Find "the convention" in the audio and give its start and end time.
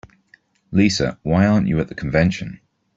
1.87-2.59